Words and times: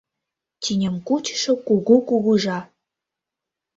Тӱням 0.61 0.95
кучышо 1.07 1.53
кугу 1.67 1.95
кугыжа 2.09 2.59